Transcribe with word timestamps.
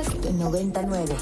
Podcast 0.00 0.24
99. 0.30 1.14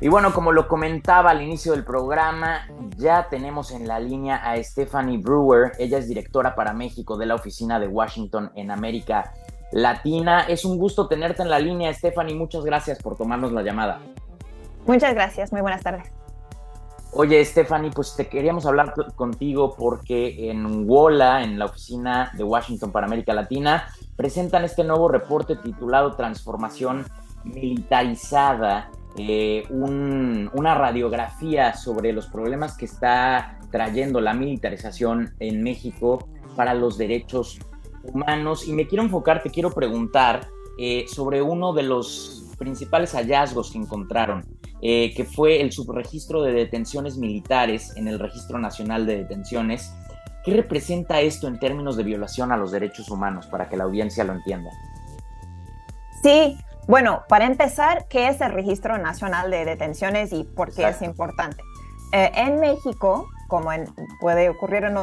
Y 0.00 0.08
bueno, 0.08 0.32
como 0.32 0.52
lo 0.52 0.68
comentaba 0.68 1.30
al 1.30 1.42
inicio 1.42 1.72
del 1.72 1.84
programa, 1.84 2.68
ya 2.96 3.28
tenemos 3.28 3.72
en 3.72 3.88
la 3.88 3.98
línea 3.98 4.36
a 4.36 4.62
Stephanie 4.62 5.18
Brewer. 5.18 5.72
Ella 5.78 5.98
es 5.98 6.06
directora 6.06 6.54
para 6.54 6.72
México 6.72 7.16
de 7.16 7.26
la 7.26 7.34
oficina 7.34 7.80
de 7.80 7.88
Washington 7.88 8.52
en 8.54 8.70
América 8.70 9.32
Latina. 9.72 10.42
Es 10.42 10.64
un 10.64 10.78
gusto 10.78 11.08
tenerte 11.08 11.42
en 11.42 11.50
la 11.50 11.58
línea, 11.58 11.92
Stephanie. 11.92 12.36
Muchas 12.36 12.64
gracias 12.64 13.02
por 13.02 13.16
tomarnos 13.16 13.50
la 13.50 13.62
llamada. 13.62 14.00
Muchas 14.86 15.14
gracias. 15.14 15.50
Muy 15.50 15.62
buenas 15.62 15.82
tardes. 15.82 16.12
Oye, 17.12 17.44
Stephanie, 17.44 17.90
pues 17.92 18.14
te 18.16 18.28
queríamos 18.28 18.66
hablar 18.66 18.92
contigo 19.16 19.74
porque 19.76 20.50
en 20.50 20.88
WOLA, 20.88 21.42
en 21.42 21.58
la 21.58 21.66
oficina 21.66 22.30
de 22.34 22.44
Washington 22.44 22.92
para 22.92 23.06
América 23.06 23.32
Latina, 23.32 23.88
presentan 24.16 24.64
este 24.64 24.84
nuevo 24.84 25.08
reporte 25.08 25.56
titulado 25.56 26.14
Transformación 26.14 27.04
Militarizada, 27.44 28.90
eh, 29.16 29.64
una 29.70 30.74
radiografía 30.74 31.74
sobre 31.74 32.12
los 32.12 32.26
problemas 32.26 32.76
que 32.76 32.86
está 32.86 33.58
trayendo 33.70 34.20
la 34.20 34.34
militarización 34.34 35.34
en 35.40 35.62
México 35.62 36.28
para 36.56 36.74
los 36.74 36.96
derechos 36.96 37.58
humanos. 38.02 38.66
Y 38.66 38.72
me 38.72 38.86
quiero 38.86 39.04
enfocar, 39.04 39.42
te 39.42 39.50
quiero 39.50 39.70
preguntar 39.70 40.48
eh, 40.78 41.06
sobre 41.08 41.42
uno 41.42 41.72
de 41.72 41.82
los 41.82 42.44
principales 42.58 43.12
hallazgos 43.12 43.72
que 43.72 43.78
encontraron, 43.78 44.44
eh, 44.80 45.12
que 45.14 45.24
fue 45.24 45.60
el 45.60 45.72
subregistro 45.72 46.42
de 46.42 46.52
detenciones 46.52 47.16
militares 47.16 47.92
en 47.96 48.08
el 48.08 48.18
Registro 48.18 48.58
Nacional 48.58 49.06
de 49.06 49.18
Detenciones 49.18 49.92
¿Qué 50.44 50.52
representa 50.52 51.20
esto 51.20 51.48
en 51.48 51.58
términos 51.58 51.96
de 51.96 52.02
violación 52.02 52.52
a 52.52 52.56
los 52.56 52.70
derechos 52.70 53.10
humanos 53.10 53.46
para 53.46 53.68
que 53.68 53.78
la 53.78 53.84
audiencia 53.84 54.24
lo 54.24 54.34
entienda? 54.34 54.70
Sí, 56.22 56.58
bueno, 56.86 57.22
para 57.28 57.46
empezar, 57.46 58.06
¿qué 58.08 58.28
es 58.28 58.42
el 58.42 58.52
Registro 58.52 58.98
Nacional 58.98 59.50
de 59.50 59.64
Detenciones 59.64 60.32
y 60.32 60.44
por 60.44 60.74
qué 60.74 60.88
es 60.88 61.00
importante? 61.00 61.62
Eh, 62.12 62.30
en 62.34 62.60
México, 62.60 63.26
como 63.48 63.70
puede 64.20 64.50
ocurrir 64.50 64.84
en 64.84 64.98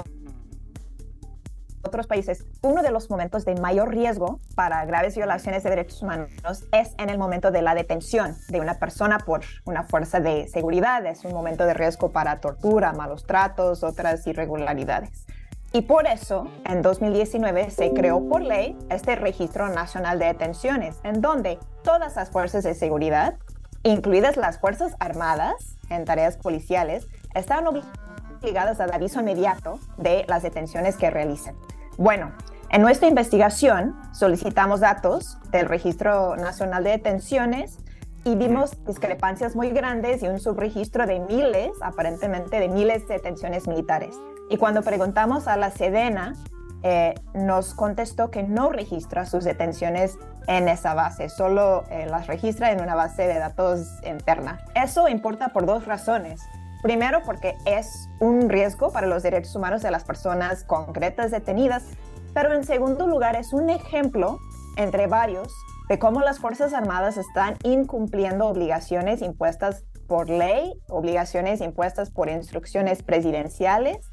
otros 1.92 2.08
países, 2.08 2.45
uno 2.61 2.84
de 2.84 2.89
los 2.89 3.09
momentos 3.09 3.44
de 3.44 3.56
mayor 3.56 3.89
riesgo 3.89 4.39
para 4.56 4.86
graves 4.86 5.17
violaciones 5.17 5.61
de 5.64 5.72
derechos 5.72 6.02
humanos 6.02 6.30
es 6.72 6.95
en 6.97 7.09
el 7.09 7.17
momento 7.17 7.52
de 7.52 7.61
la 7.61 7.75
detención 7.75 8.38
de 8.47 8.61
una 8.61 8.75
persona 8.75 9.20
por 9.20 9.42
una 9.66 9.84
fuerza 9.84 10.22
de 10.22 10.47
seguridad. 10.47 11.06
Es 11.06 11.25
un 11.25 11.34
momento 11.34 11.66
de 11.66 11.73
riesgo 11.73 12.12
para 12.12 12.39
tortura, 12.39 12.94
malos 12.94 13.25
tratos, 13.25 13.84
otras 13.84 14.25
irregularidades. 14.25 15.25
Y 15.73 15.81
por 15.81 16.08
eso, 16.08 16.47
en 16.64 16.81
2019 16.81 17.72
se 17.72 17.92
creó 17.92 18.25
por 18.25 18.42
ley 18.42 18.78
este 18.89 19.17
Registro 19.17 19.67
Nacional 19.67 20.17
de 20.17 20.28
Detenciones, 20.28 20.95
en 21.03 21.19
donde 21.19 21.59
todas 21.84 22.16
las 22.16 22.30
fuerzas 22.30 22.64
de 22.64 22.73
seguridad, 22.73 23.36
incluidas 23.84 24.38
las 24.38 24.59
Fuerzas 24.59 24.95
Armadas 25.00 25.78
en 25.89 26.06
tareas 26.06 26.38
policiales, 26.38 27.08
están 27.36 27.67
obligadas 27.67 28.80
al 28.80 28.94
aviso 28.94 29.19
inmediato 29.19 29.80
de 29.97 30.25
las 30.28 30.42
detenciones 30.44 30.95
que 30.95 31.09
realicen. 31.09 31.56
Bueno, 32.02 32.31
en 32.71 32.81
nuestra 32.81 33.07
investigación 33.07 33.95
solicitamos 34.11 34.80
datos 34.80 35.38
del 35.52 35.67
Registro 35.67 36.35
Nacional 36.35 36.83
de 36.83 36.89
Detenciones 36.89 37.77
y 38.23 38.33
vimos 38.33 38.83
discrepancias 38.85 39.55
muy 39.55 39.69
grandes 39.69 40.23
y 40.23 40.27
un 40.27 40.39
subregistro 40.39 41.05
de 41.05 41.19
miles, 41.19 41.69
aparentemente 41.79 42.59
de 42.59 42.69
miles 42.69 43.07
de 43.07 43.13
detenciones 43.13 43.67
militares. 43.67 44.16
Y 44.49 44.57
cuando 44.57 44.81
preguntamos 44.81 45.47
a 45.47 45.57
la 45.57 45.69
Sedena, 45.69 46.33
eh, 46.81 47.13
nos 47.35 47.75
contestó 47.75 48.31
que 48.31 48.41
no 48.41 48.72
registra 48.72 49.27
sus 49.27 49.44
detenciones 49.44 50.17
en 50.47 50.69
esa 50.69 50.95
base, 50.95 51.29
solo 51.29 51.83
eh, 51.91 52.07
las 52.07 52.25
registra 52.25 52.72
en 52.72 52.81
una 52.81 52.95
base 52.95 53.27
de 53.27 53.38
datos 53.38 53.88
interna. 54.03 54.57
Eso 54.73 55.07
importa 55.07 55.49
por 55.49 55.67
dos 55.67 55.85
razones. 55.85 56.41
Primero, 56.82 57.22
porque 57.24 57.58
es 57.66 58.09
un 58.19 58.50
riesgo 58.50 58.92
para 58.92 59.08
los 59.08 59.22
derechos 59.22 59.56
humanos 59.56 59.81
de 59.81 59.92
las 59.92 60.03
personas 60.03 60.64
concretas 60.64 61.30
detenidas, 61.30 61.86
pero 62.34 62.53
en 62.53 62.64
segundo 62.64 63.08
lugar 63.08 63.36
es 63.36 63.53
un 63.53 63.69
ejemplo 63.69 64.40
entre 64.78 65.08
varios 65.08 65.53
de 65.90 66.00
cómo 66.00 66.22
las 66.22 66.40
Fuerzas 66.40 66.74
Armadas 66.74 67.18
están 67.18 67.56
incumpliendo 67.64 68.47
obligaciones 68.47 69.22
impuestas 69.22 69.84
por 70.08 70.30
ley, 70.30 70.74
obligaciones 70.90 71.62
impuestas 71.62 72.09
por 72.09 72.30
instrucciones 72.30 73.03
presidenciales 73.03 74.12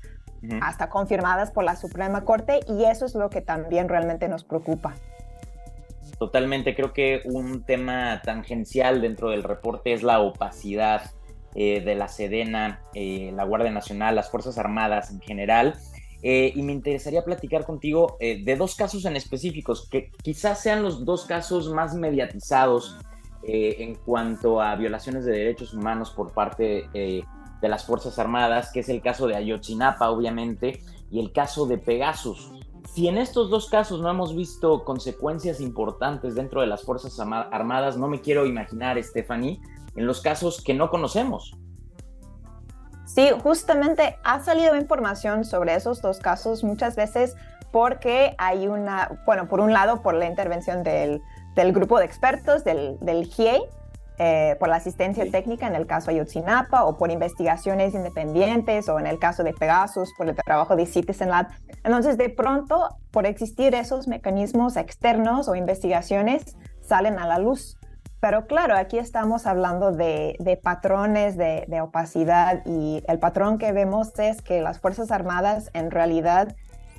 hasta 0.60 0.88
confirmadas 0.88 1.50
por 1.50 1.64
la 1.64 1.74
Suprema 1.74 2.24
Corte 2.24 2.60
y 2.68 2.84
eso 2.84 3.06
es 3.06 3.14
lo 3.14 3.28
que 3.30 3.40
también 3.40 3.88
realmente 3.88 4.28
nos 4.28 4.44
preocupa. 4.44 4.94
Totalmente, 6.18 6.74
creo 6.74 6.92
que 6.92 7.22
un 7.24 7.64
tema 7.64 8.20
tangencial 8.24 9.00
dentro 9.00 9.30
del 9.30 9.42
reporte 9.42 9.92
es 9.92 10.02
la 10.02 10.20
opacidad 10.20 11.02
eh, 11.60 11.80
de 11.80 11.96
la 11.96 12.06
Sedena, 12.06 12.82
eh, 12.94 13.32
la 13.34 13.42
Guardia 13.42 13.72
Nacional, 13.72 14.14
las 14.14 14.30
Fuerzas 14.30 14.58
Armadas 14.58 15.10
en 15.10 15.20
general. 15.20 15.74
Eh, 16.22 16.52
y 16.54 16.62
me 16.62 16.70
interesaría 16.70 17.24
platicar 17.24 17.64
contigo 17.64 18.16
de 18.20 18.56
dos 18.56 18.76
casos 18.76 19.04
en 19.06 19.16
específicos, 19.16 19.88
que 19.88 20.12
quizás 20.22 20.60
sean 20.60 20.84
los 20.84 21.04
dos 21.04 21.26
casos 21.26 21.68
más 21.72 21.94
mediatizados 21.94 22.96
en 23.42 23.94
cuanto 23.96 24.60
a 24.60 24.76
violaciones 24.76 25.24
de 25.24 25.32
derechos 25.32 25.74
humanos 25.74 26.10
por 26.10 26.32
parte 26.32 26.88
de 26.92 27.68
las 27.68 27.84
Fuerzas 27.84 28.18
Armadas, 28.18 28.70
que 28.72 28.80
es 28.80 28.88
el 28.88 29.00
caso 29.00 29.26
de 29.26 29.36
Ayotzinapa, 29.36 30.10
obviamente, 30.10 30.80
y 31.10 31.18
el 31.20 31.32
caso 31.32 31.66
de 31.66 31.78
Pegasus. 31.78 32.52
Si 32.92 33.06
en 33.06 33.18
estos 33.18 33.48
dos 33.50 33.68
casos 33.68 34.00
no 34.00 34.10
hemos 34.10 34.34
visto 34.34 34.84
consecuencias 34.84 35.60
importantes 35.60 36.34
dentro 36.34 36.60
de 36.60 36.66
las 36.66 36.82
Fuerzas 36.82 37.18
Armadas, 37.20 37.96
no 37.96 38.08
me 38.08 38.20
quiero 38.20 38.44
imaginar, 38.44 39.02
Stephanie, 39.02 39.60
en 39.94 40.06
los 40.06 40.20
casos 40.20 40.62
que 40.62 40.74
no 40.74 40.90
conocemos. 40.90 41.56
Sí, 43.06 43.30
justamente 43.42 44.16
ha 44.24 44.40
salido 44.40 44.76
información 44.76 45.44
sobre 45.44 45.74
esos 45.74 46.02
dos 46.02 46.18
casos 46.18 46.62
muchas 46.64 46.96
veces 46.96 47.36
porque 47.72 48.34
hay 48.38 48.68
una, 48.68 49.20
bueno, 49.26 49.48
por 49.48 49.60
un 49.60 49.72
lado, 49.72 50.02
por 50.02 50.14
la 50.14 50.26
intervención 50.26 50.82
del, 50.82 51.22
del 51.54 51.72
grupo 51.72 51.98
de 51.98 52.04
expertos 52.04 52.64
del, 52.64 52.98
del 53.00 53.26
GIEI, 53.26 53.62
eh, 54.20 54.56
por 54.58 54.68
la 54.68 54.76
asistencia 54.76 55.30
técnica 55.30 55.68
en 55.68 55.76
el 55.76 55.86
caso 55.86 56.10
Ayotzinapa 56.10 56.84
o 56.84 56.96
por 56.96 57.12
investigaciones 57.12 57.94
independientes 57.94 58.88
o 58.88 58.98
en 58.98 59.06
el 59.06 59.20
caso 59.20 59.44
de 59.44 59.52
Pegasus 59.52 60.12
por 60.18 60.28
el 60.28 60.34
trabajo 60.34 60.74
de 60.74 60.86
Citizen 60.86 61.28
Lab. 61.28 61.46
Entonces, 61.84 62.18
de 62.18 62.28
pronto, 62.28 62.88
por 63.12 63.26
existir 63.26 63.76
esos 63.76 64.08
mecanismos 64.08 64.76
externos 64.76 65.48
o 65.48 65.54
investigaciones, 65.54 66.56
salen 66.80 67.18
a 67.20 67.28
la 67.28 67.38
luz. 67.38 67.78
Pero 68.20 68.46
claro, 68.46 68.76
aquí 68.76 68.98
estamos 68.98 69.46
hablando 69.46 69.92
de, 69.92 70.34
de 70.40 70.56
patrones 70.56 71.36
de, 71.36 71.64
de, 71.68 71.80
opacidad 71.80 72.62
y 72.66 73.04
el 73.06 73.20
patrón 73.20 73.58
que 73.58 73.70
vemos 73.70 74.18
es 74.18 74.42
que 74.42 74.60
las 74.60 74.80
Fuerzas 74.80 75.12
Armadas 75.12 75.70
en 75.74 75.92
realidad 75.92 76.56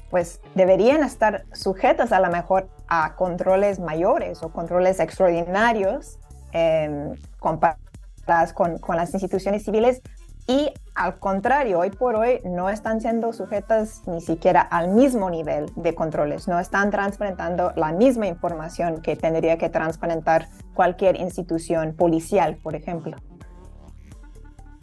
pues 0.10 0.40
deberían 0.56 1.04
estar 1.04 1.44
sujetas 1.52 2.14
a 2.14 2.22
lo 2.22 2.30
mejor 2.30 2.70
a 2.88 3.16
controles 3.16 3.80
mayores 3.80 4.42
o 4.42 4.54
controles 4.54 5.02
extraordinarios 5.02 6.19
eh, 6.54 7.14
comparadas 7.40 8.54
con, 8.54 8.78
con, 8.78 8.96
las 8.96 9.14
instituciones 9.14 9.64
civiles 9.64 10.02
y 10.50 10.72
al 10.96 11.20
contrario, 11.20 11.78
hoy 11.78 11.92
por 11.92 12.16
hoy 12.16 12.42
no 12.44 12.72
están 12.72 13.02
siendo 13.02 13.32
sujetas 13.34 14.02
ni 14.08 14.20
siquiera 14.20 14.62
al 14.62 14.90
mismo 14.90 15.30
nivel 15.30 15.68
de 15.76 15.94
controles, 15.94 16.48
no 16.48 16.60
están 16.60 16.90
transparentando 16.90 17.72
la 17.76 17.92
misma 17.92 18.26
información 18.26 19.02
que 19.04 19.16
tendría 19.16 19.60
que 19.60 19.70
transparentar 19.70 20.48
cualquier 20.74 21.18
institución 21.18 21.94
policial, 21.96 22.58
por 22.64 22.74
ejemplo. 22.76 23.16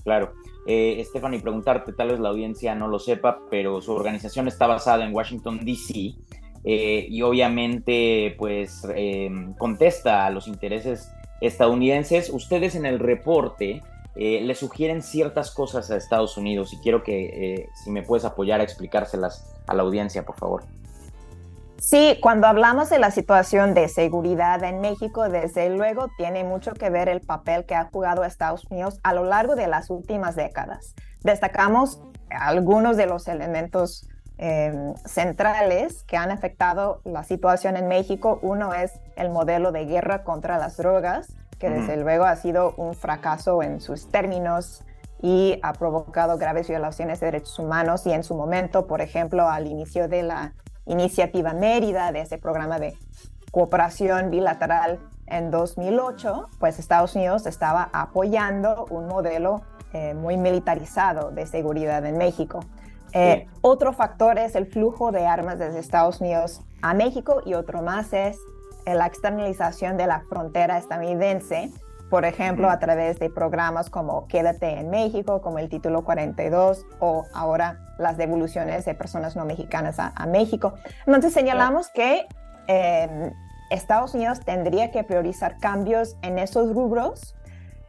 Claro. 0.04 0.34
Eh, 0.68 1.02
Stephanie, 1.04 1.40
preguntarte, 1.40 1.92
tal 1.92 2.10
vez 2.10 2.20
la 2.20 2.28
audiencia 2.28 2.76
no 2.76 2.86
lo 2.86 3.00
sepa, 3.00 3.40
pero 3.50 3.80
su 3.80 3.92
organización 3.92 4.46
está 4.46 4.68
basada 4.68 5.04
en 5.04 5.12
Washington, 5.12 5.64
D.C. 5.64 6.14
Eh, 6.62 7.06
y 7.08 7.22
obviamente 7.22 8.36
pues 8.38 8.86
eh, 8.94 9.30
contesta 9.58 10.26
a 10.26 10.30
los 10.30 10.46
intereses 10.46 11.10
estadounidenses, 11.40 12.30
ustedes 12.30 12.74
en 12.74 12.86
el 12.86 12.98
reporte 12.98 13.82
eh, 14.14 14.40
le 14.40 14.54
sugieren 14.54 15.02
ciertas 15.02 15.50
cosas 15.50 15.90
a 15.90 15.96
Estados 15.96 16.36
Unidos 16.38 16.72
y 16.72 16.78
quiero 16.78 17.02
que 17.02 17.24
eh, 17.54 17.68
si 17.74 17.90
me 17.90 18.02
puedes 18.02 18.24
apoyar 18.24 18.60
a 18.60 18.62
explicárselas 18.64 19.54
a 19.66 19.74
la 19.74 19.82
audiencia, 19.82 20.24
por 20.24 20.36
favor. 20.36 20.64
Sí, 21.78 22.18
cuando 22.22 22.46
hablamos 22.46 22.88
de 22.88 22.98
la 22.98 23.10
situación 23.10 23.74
de 23.74 23.88
seguridad 23.88 24.64
en 24.64 24.80
México, 24.80 25.28
desde 25.28 25.68
luego 25.68 26.08
tiene 26.16 26.42
mucho 26.42 26.72
que 26.72 26.88
ver 26.88 27.10
el 27.10 27.20
papel 27.20 27.66
que 27.66 27.74
ha 27.74 27.90
jugado 27.92 28.24
Estados 28.24 28.64
Unidos 28.70 28.98
a 29.02 29.12
lo 29.12 29.24
largo 29.24 29.54
de 29.54 29.66
las 29.66 29.90
últimas 29.90 30.34
décadas. 30.34 30.94
Destacamos 31.20 32.00
algunos 32.30 32.96
de 32.96 33.06
los 33.06 33.28
elementos 33.28 34.08
Em, 34.38 34.94
centrales 35.06 36.02
que 36.02 36.18
han 36.18 36.30
afectado 36.30 37.00
la 37.04 37.24
situación 37.24 37.78
en 37.78 37.88
México. 37.88 38.38
Uno 38.42 38.74
es 38.74 39.00
el 39.16 39.30
modelo 39.30 39.72
de 39.72 39.86
guerra 39.86 40.24
contra 40.24 40.58
las 40.58 40.76
drogas, 40.76 41.32
que 41.58 41.70
desde 41.70 41.96
luego 41.96 42.24
ha 42.24 42.36
sido 42.36 42.74
un 42.76 42.94
fracaso 42.94 43.62
en 43.62 43.80
sus 43.80 44.10
términos 44.10 44.84
y 45.22 45.58
ha 45.62 45.72
provocado 45.72 46.36
graves 46.36 46.68
violaciones 46.68 47.20
de 47.20 47.26
derechos 47.26 47.58
humanos 47.58 48.06
y 48.06 48.12
en 48.12 48.24
su 48.24 48.34
momento, 48.34 48.86
por 48.86 49.00
ejemplo, 49.00 49.48
al 49.48 49.66
inicio 49.66 50.06
de 50.06 50.22
la 50.22 50.52
iniciativa 50.84 51.54
Mérida, 51.54 52.12
de 52.12 52.20
ese 52.20 52.36
programa 52.36 52.78
de 52.78 52.94
cooperación 53.52 54.30
bilateral 54.30 55.00
en 55.28 55.50
2008, 55.50 56.50
pues 56.60 56.78
Estados 56.78 57.16
Unidos 57.16 57.46
estaba 57.46 57.88
apoyando 57.90 58.84
un 58.90 59.08
modelo 59.08 59.62
eh, 59.94 60.12
muy 60.12 60.36
militarizado 60.36 61.30
de 61.30 61.46
seguridad 61.46 62.04
en 62.04 62.18
México. 62.18 62.60
Eh, 63.18 63.48
otro 63.62 63.94
factor 63.94 64.38
es 64.38 64.54
el 64.56 64.66
flujo 64.66 65.10
de 65.10 65.26
armas 65.26 65.58
desde 65.58 65.78
Estados 65.78 66.20
Unidos 66.20 66.60
a 66.82 66.92
México 66.92 67.40
y 67.46 67.54
otro 67.54 67.80
más 67.80 68.12
es 68.12 68.36
la 68.84 69.06
externalización 69.06 69.96
de 69.96 70.06
la 70.06 70.20
frontera 70.28 70.76
estadounidense, 70.76 71.72
por 72.10 72.26
ejemplo, 72.26 72.68
a 72.68 72.78
través 72.78 73.18
de 73.18 73.30
programas 73.30 73.88
como 73.88 74.26
Quédate 74.28 74.78
en 74.78 74.90
México, 74.90 75.40
como 75.40 75.58
el 75.58 75.70
Título 75.70 76.04
42 76.04 76.84
o 77.00 77.24
ahora 77.32 77.80
las 77.98 78.18
devoluciones 78.18 78.84
de 78.84 78.94
personas 78.94 79.34
no 79.34 79.46
mexicanas 79.46 79.98
a, 79.98 80.12
México. 80.26 80.74
Entonces 81.06 81.32
señalamos 81.32 81.88
que 81.88 82.26
em, 82.66 83.32
Estados 83.70 84.14
Unidos 84.14 84.40
tendría 84.40 84.90
que 84.90 85.02
priorizar 85.04 85.56
cambios 85.58 86.18
en 86.20 86.38
esos 86.38 86.74
rubros, 86.74 87.34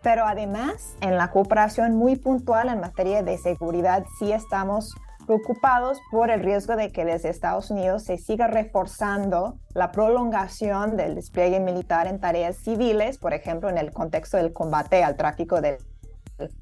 pero 0.02 0.26
además 0.26 0.96
en 1.02 1.18
la 1.18 1.32
cooperación 1.32 1.98
muy 1.98 2.16
puntual 2.16 2.70
en 2.70 2.80
materia 2.80 3.24
de 3.24 3.38
seguridad 3.38 4.06
sí 4.20 4.32
estamos 4.32 4.96
preocupados 5.28 6.00
por 6.10 6.32
el 6.32 6.42
riesgo 6.42 6.76
de 6.76 6.92
que 6.92 7.06
desde 7.06 7.30
Estados 7.30 7.70
Unidos 7.70 8.04
se 8.04 8.18
siga 8.18 8.48
reforzando 8.48 9.60
la 9.74 9.92
prolongación 9.92 10.98
del 10.98 11.14
despliegue 11.16 11.60
militar 11.60 12.08
en 12.08 12.20
tareas 12.20 12.58
civiles, 12.58 13.18
por 13.18 13.34
ejemplo, 13.34 13.70
en 13.70 13.78
el 13.78 13.92
contexto 13.92 14.38
del 14.38 14.54
combate 14.54 15.04
al 15.04 15.18
tráfico 15.18 15.62
del 15.62 15.78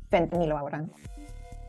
fentanilo 0.09 0.57
ahora. 0.57 0.83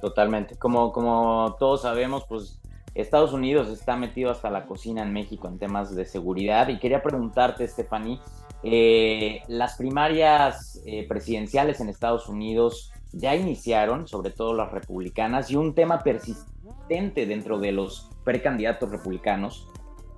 Totalmente. 0.00 0.56
Como, 0.56 0.92
como 0.92 1.56
todos 1.58 1.82
sabemos, 1.82 2.24
pues 2.26 2.60
Estados 2.94 3.32
Unidos 3.32 3.68
está 3.68 3.96
metido 3.96 4.30
hasta 4.30 4.50
la 4.50 4.66
cocina 4.66 5.02
en 5.02 5.12
México 5.12 5.48
en 5.48 5.58
temas 5.58 5.94
de 5.94 6.06
seguridad 6.06 6.68
y 6.68 6.78
quería 6.78 7.02
preguntarte, 7.02 7.68
Stephanie, 7.68 8.18
eh, 8.62 9.42
las 9.48 9.76
primarias 9.76 10.80
eh, 10.86 11.06
presidenciales 11.06 11.80
en 11.80 11.90
Estados 11.90 12.28
Unidos 12.28 12.90
ya 13.16 13.34
iniciaron, 13.34 14.06
sobre 14.06 14.30
todo 14.30 14.54
las 14.54 14.72
republicanas, 14.72 15.50
y 15.50 15.56
un 15.56 15.74
tema 15.74 16.02
persistente 16.02 17.26
dentro 17.26 17.58
de 17.58 17.72
los 17.72 18.10
precandidatos 18.24 18.90
republicanos 18.90 19.68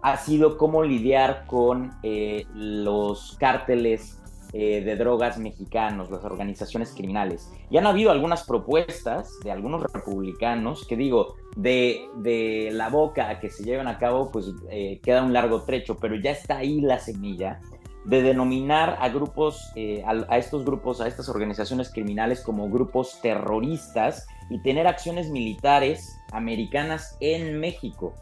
ha 0.03 0.17
sido 0.17 0.57
cómo 0.57 0.83
lidiar 0.83 1.45
con 1.47 1.93
eh, 2.03 2.47
los 2.55 3.37
cárteles 3.39 4.19
eh, 4.55 4.83
de 4.83 4.97
drogas 4.97 5.37
mexicanos, 5.39 6.11
las 6.11 6.25
organizaciones 6.25 6.95
criminales. 6.95 7.53
Y 7.71 7.77
han 7.77 7.87
habido 7.87 8.11
algunas 8.11 8.45
propuestas 8.45 9.39
de 9.41 9.51
algunos 9.51 9.83
republicanos 9.93 10.87
que 10.87 10.97
digo, 10.97 11.37
de, 11.55 12.71
la 12.73 12.89
boca 12.89 13.29
a 13.29 13.41
que 13.41 13.51
se 13.51 13.65
lleven 13.65 13.89
a 13.89 13.99
cabo, 13.99 14.31
pues 14.31 14.53
eh, 14.71 15.01
queda 15.03 15.23
un 15.23 15.35
largo 15.35 15.63
trecho, 15.65 15.97
pero 15.97 16.17
ya 16.17 16.31
está 16.31 16.59
ahí 16.59 16.81
la 16.81 16.99
semilla 16.99 17.61
de 18.05 18.23
denominar 18.23 18.97
a 19.01 19.09
grupos, 19.09 19.73
a 20.07 20.39
estos 20.39 20.65
grupos, 20.65 21.01
a 21.01 21.09
estas 21.09 21.29
organizaciones 21.29 21.91
criminales 21.91 22.41
como 22.41 22.71
grupos 22.71 23.21
terroristas 23.21 24.27
y 24.51 24.63
tener 24.63 24.87
acciones 24.87 25.31
militares 25.31 26.19
americanas 26.33 27.17
en 27.21 27.61
México. 27.61 28.15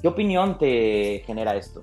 ¿Qué 0.00 0.08
opinión 0.08 0.58
te 0.58 1.22
genera 1.26 1.56
esto? 1.56 1.82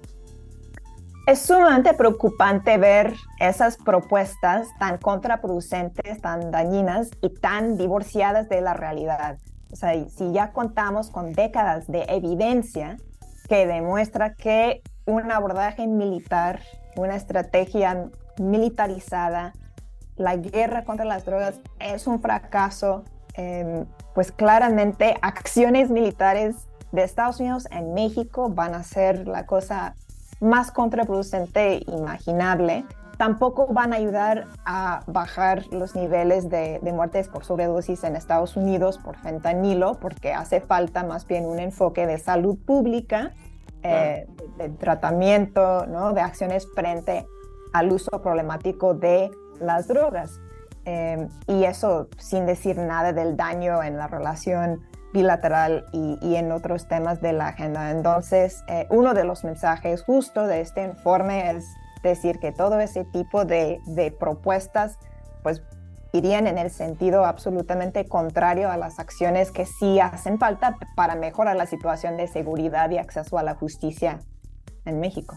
Es 1.27 1.44
sumamente 1.44 1.94
preocupante 1.94 2.77
ver 2.80 3.13
esas 3.39 3.77
propuestas 3.77 4.68
tan 4.80 4.98
contraproducentes, 4.98 6.19
tan 6.19 6.50
dañinas 6.50 7.12
y 7.21 7.30
tan 7.30 7.77
divorciadas 7.77 8.50
de 8.50 8.62
la 8.62 8.74
realidad. 8.74 9.38
O 9.71 9.75
sea, 9.75 9.94
si 10.09 10.31
ya 10.33 10.51
contamos 10.51 11.12
con 11.12 11.33
décadas 11.33 11.88
de 11.88 12.03
evidencia 12.09 12.98
que 13.48 13.68
demuestra 13.68 14.33
que 14.33 14.81
un 15.06 15.31
abordaje 15.31 15.86
militar, 15.88 16.62
una 16.96 17.16
estrategia 17.16 18.10
militarizada, 18.38 19.54
la 20.16 20.36
guerra 20.36 20.84
contra 20.84 21.06
las 21.06 21.26
drogas 21.26 21.60
es 21.80 22.08
un 22.08 22.22
fracaso, 22.22 23.04
Em, 23.36 23.86
pues 24.14 24.32
claramente 24.32 25.16
acciones 25.22 25.90
militares 25.90 26.56
de 26.92 27.04
Estados 27.04 27.40
Unidos 27.40 27.68
en 27.72 27.94
México 27.94 28.50
van 28.50 28.76
a 28.76 28.84
ser 28.84 29.28
la 29.28 29.46
cosa 29.46 29.96
más 30.42 30.72
contraproducente 30.72 31.82
imaginable. 31.88 32.84
Tampoco 33.18 33.68
van 33.68 33.94
a 33.94 33.98
ayudar 33.98 34.48
a 34.66 35.04
bajar 35.08 35.66
los 35.72 35.96
niveles 35.96 36.50
de, 36.50 36.80
muertes 36.94 37.30
por 37.30 37.46
sobredosis 37.46 38.04
en 38.04 38.16
Estados 38.16 38.58
Unidos 38.58 38.98
por 38.98 39.16
fentanilo, 39.16 39.94
porque 40.00 40.34
hace 40.34 40.60
falta 40.60 41.04
más 41.04 41.26
bien 41.26 41.46
un 41.46 41.60
enfoque 41.60 42.08
de 42.08 42.18
salud 42.18 42.58
pública, 42.58 43.32
eh, 43.83 44.28
de, 44.57 44.69
tratamiento, 44.69 45.86
¿no? 45.88 46.13
de 46.13 46.22
acciones 46.22 46.68
frente 46.74 47.28
al 47.74 47.92
uso 47.92 48.22
problemático 48.22 48.94
de 48.94 49.31
las 49.60 49.88
drogas. 49.88 50.39
Em, 50.86 51.30
y 51.48 51.63
eso 51.66 52.07
sin 52.18 52.45
decir 52.45 52.78
nada 52.78 53.13
del 53.13 53.38
daño 53.38 53.83
en 53.83 53.98
la 53.98 54.07
relación 54.07 54.81
bilateral 55.13 55.86
y, 55.92 56.36
en 56.36 56.51
otros 56.51 56.88
temas 56.88 57.22
de 57.22 57.33
la 57.33 57.50
agenda. 57.50 57.92
Entonces, 57.92 58.63
eh, 58.68 58.88
uno 58.89 59.13
de 59.13 59.25
los 59.25 59.44
mensajes 59.44 60.04
justo 60.04 60.48
de 60.48 60.62
este 60.62 60.84
informe 60.84 61.51
es 61.51 61.66
decir 62.01 62.39
que 62.39 62.51
todo 62.51 62.80
ese 62.80 63.04
tipo 63.06 63.45
de, 63.45 63.80
de 63.86 64.12
propuestas 64.12 64.98
pues 65.44 65.62
irían 66.13 66.48
en 66.48 66.58
el 66.58 66.69
sentido 66.69 67.25
absolutamente 67.25 68.08
contrario 68.08 68.69
a 68.69 68.78
las 68.78 69.00
acciones 69.00 69.52
que 69.52 69.66
sí 69.66 70.00
hacen 70.00 70.40
falta 70.40 70.78
para 70.96 71.16
mejorar 71.16 71.56
la 71.56 71.66
situación 71.66 72.18
de 72.18 72.28
seguridad 72.28 72.90
y 72.92 72.98
acceso 72.98 73.38
a 73.38 73.44
la 73.44 73.56
justicia 73.56 74.19
en 74.86 75.00
México. 75.00 75.36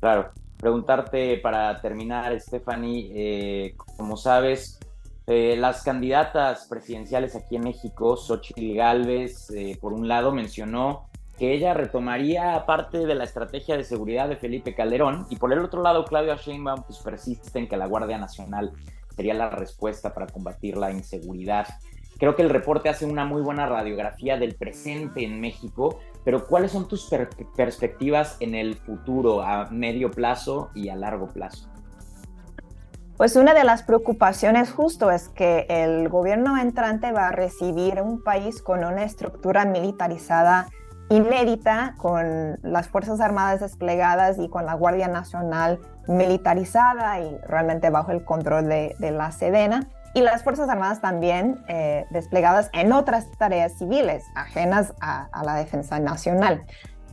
Claro, 0.00 0.32
preguntarte 0.58 1.38
para 1.38 1.80
terminar, 1.80 2.38
Stephanie, 2.40 3.12
eh, 3.14 3.76
como 3.96 4.16
sabes, 4.16 4.80
eh, 5.28 5.56
las 5.56 5.84
candidatas 5.84 6.66
presidenciales 6.66 7.36
aquí 7.36 7.56
en 7.56 7.62
México, 7.62 8.16
Xochitl 8.16 8.74
Galvez, 8.74 9.50
eh, 9.50 9.78
por 9.80 9.92
un 9.92 10.08
lado, 10.08 10.32
mencionó 10.32 11.08
que 11.38 11.54
ella 11.54 11.74
retomaría 11.74 12.64
parte 12.66 13.06
de 13.06 13.14
la 13.14 13.24
estrategia 13.24 13.76
de 13.76 13.84
seguridad 13.84 14.28
de 14.28 14.36
Felipe 14.36 14.74
Calderón 14.74 15.26
y 15.30 15.36
por 15.36 15.52
el 15.52 15.60
otro 15.60 15.82
lado, 15.82 16.04
Claudia 16.04 16.36
Sheinbaum 16.36 16.82
pues, 16.82 16.98
persiste 16.98 17.58
en 17.58 17.68
que 17.68 17.76
la 17.76 17.86
Guardia 17.86 18.18
Nacional 18.18 18.72
sería 19.14 19.34
la 19.34 19.50
respuesta 19.50 20.12
para 20.14 20.26
combatir 20.26 20.76
la 20.76 20.90
inseguridad. 20.90 21.66
Creo 22.18 22.36
que 22.36 22.42
el 22.42 22.50
reporte 22.50 22.88
hace 22.88 23.04
una 23.04 23.24
muy 23.24 23.42
buena 23.42 23.66
radiografía 23.66 24.36
del 24.38 24.54
presente 24.54 25.24
en 25.24 25.40
México, 25.40 25.98
pero 26.24 26.46
¿cuáles 26.46 26.70
son 26.70 26.86
tus 26.86 27.10
perspectivas 27.56 28.36
en 28.40 28.54
el 28.54 28.76
futuro 28.76 29.42
a 29.42 29.70
medio 29.70 30.10
plazo 30.10 30.70
y 30.74 30.88
a 30.88 30.96
largo 30.96 31.28
plazo? 31.28 31.68
Pues 33.16 33.36
una 33.36 33.54
de 33.54 33.64
las 33.64 33.82
preocupaciones 33.82 34.72
justo 34.72 35.10
es 35.10 35.28
que 35.28 35.66
el 35.68 36.08
gobierno 36.08 36.58
entrante 36.58 37.12
va 37.12 37.28
a 37.28 37.32
recibir 37.32 38.00
un 38.00 38.22
país 38.22 38.62
con 38.62 38.84
una 38.84 39.04
estructura 39.04 39.64
militarizada 39.64 40.68
inédita, 41.08 41.94
con 41.98 42.58
las 42.62 42.88
Fuerzas 42.88 43.20
Armadas 43.20 43.60
desplegadas 43.60 44.38
y 44.38 44.48
con 44.48 44.66
la 44.66 44.74
Guardia 44.74 45.08
Nacional 45.08 45.80
militarizada 46.08 47.20
y 47.20 47.36
realmente 47.46 47.90
bajo 47.90 48.10
el 48.12 48.24
control 48.24 48.68
de, 48.68 48.96
de 48.98 49.10
la 49.10 49.32
Sedena 49.32 49.88
y 50.14 50.20
las 50.20 50.42
Fuerzas 50.42 50.68
Armadas 50.68 51.00
también 51.00 51.64
eh, 51.68 52.04
desplegadas 52.10 52.68
en 52.74 52.92
otras 52.92 53.30
tareas 53.38 53.78
civiles 53.78 54.24
ajenas 54.34 54.92
a, 55.00 55.28
la 55.42 55.54
defensa 55.54 55.98
nacional. 55.98 56.64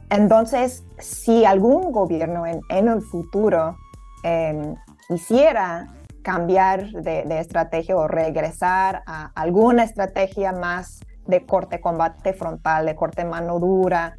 Entonces, 0.09 0.83
si 0.97 1.45
algún 1.45 1.91
gobierno 1.91 2.45
en, 2.45 2.61
el 2.69 3.01
futuro 3.01 3.77
em, 4.23 4.75
quisiera 5.07 5.87
cambiar 6.23 6.89
de, 6.91 7.39
estrategia 7.39 7.95
o 7.95 8.07
regresar 8.07 9.03
a 9.05 9.31
alguna 9.35 9.83
estrategia 9.83 10.51
más 10.51 10.99
de 11.25 11.45
corte 11.45 11.79
combate 11.79 12.33
frontal, 12.33 12.85
de 12.85 12.95
corte 12.95 13.23
mano 13.23 13.59
dura, 13.59 14.17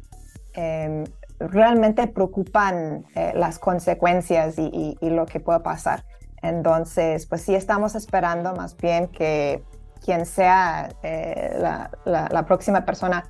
em, 0.53 1.03
realmente 1.49 2.07
preocupan 2.07 3.05
eh, 3.15 3.31
las 3.35 3.59
consecuencias 3.59 4.55
y, 4.57 4.97
lo 5.01 5.25
que 5.25 5.39
pueda 5.39 5.63
pasar. 5.63 6.03
Entonces, 6.41 7.25
pues 7.27 7.41
sí 7.41 7.55
estamos 7.55 7.95
esperando 7.95 8.55
más 8.55 8.75
bien 8.77 9.07
que 9.07 9.63
quien 10.03 10.25
sea 10.25 10.89
eh, 11.03 11.55
la, 12.05 12.45
próxima 12.47 12.85
persona 12.85 13.25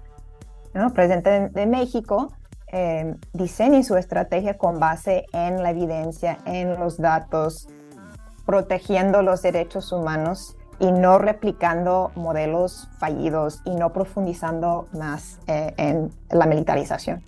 ¿no? 0.74 0.94
presidente 0.94 1.50
de, 1.50 1.66
México 1.66 2.32
eh, 2.72 3.16
diseñe 3.34 3.84
su 3.84 3.98
estrategia 3.98 4.58
con 4.58 4.80
base 4.80 5.26
en 5.34 5.62
la 5.62 5.72
evidencia, 5.72 6.38
en 6.46 6.80
los 6.80 6.98
datos, 6.98 7.68
protegiendo 8.46 9.22
los 9.22 9.42
derechos 9.42 9.92
humanos 9.92 10.56
y 10.80 10.92
no 10.94 11.18
replicando 11.20 12.12
modelos 12.16 12.90
fallidos 12.98 13.62
y 13.66 13.76
no 13.76 13.92
profundizando 13.92 14.88
más 14.94 15.40
en 15.48 16.12
la 16.30 16.46
militarización. 16.46 17.24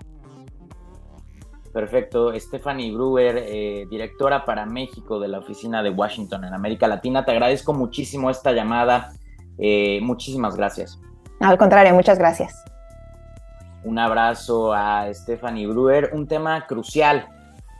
Perfecto. 1.74 2.40
Stephanie 2.40 2.92
Brewer, 2.92 3.36
eh, 3.48 3.88
directora 3.90 4.46
para 4.46 4.66
México 4.66 5.20
de 5.20 5.28
la 5.28 5.40
Oficina 5.40 5.82
de 5.82 5.90
Washington 5.90 6.46
en 6.46 6.54
América 6.54 6.88
Latina. 6.88 7.26
Te 7.26 7.32
agradezco 7.32 7.74
muchísimo 7.74 8.30
esta 8.30 8.52
llamada. 8.52 9.14
Eh, 9.58 10.00
muchísimas 10.02 10.56
gracias. 10.56 11.00
Al 11.40 11.58
contrario, 11.58 11.94
muchas 11.96 12.20
gracias. 12.20 12.64
Un 13.84 13.98
abrazo 13.98 14.72
a 14.72 15.12
Stephanie 15.14 15.66
Brewer. 15.66 16.12
Un 16.14 16.28
tema 16.28 16.68
crucial 16.68 17.28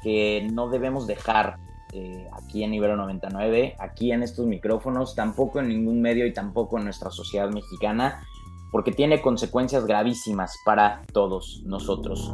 que 0.02 0.48
no 0.52 0.70
debemos 0.70 1.06
dejar 1.06 1.58
eh, 1.94 2.28
aquí 2.34 2.64
en 2.64 2.74
Ibero 2.74 2.98
99, 2.98 3.76
aquí 3.78 4.12
en 4.12 4.24
estos 4.24 4.48
micrófonos, 4.48 5.14
tampoco 5.14 5.60
en 5.60 5.68
ningún 5.70 6.02
medio 6.02 6.26
y 6.26 6.34
tampoco 6.34 6.80
en 6.80 6.86
nuestra 6.86 7.12
sociedad 7.12 7.50
mexicana, 7.52 8.24
porque 8.72 8.92
tiene 8.92 9.22
consecuencias 9.22 9.86
gravísimas 9.86 10.58
para 10.66 11.04
todos 11.14 11.62
nosotros. 11.66 12.34